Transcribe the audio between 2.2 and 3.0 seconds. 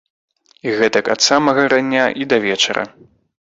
і да вечара.